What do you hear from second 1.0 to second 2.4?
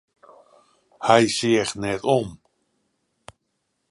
Hy seach net om.